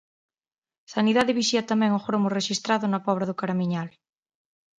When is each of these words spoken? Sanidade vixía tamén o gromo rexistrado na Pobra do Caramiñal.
Sanidade 0.93 1.37
vixía 1.39 1.63
tamén 1.71 1.91
o 1.97 2.03
gromo 2.07 2.33
rexistrado 2.37 2.85
na 2.89 3.03
Pobra 3.07 3.27
do 3.29 3.37
Caramiñal. 3.39 3.89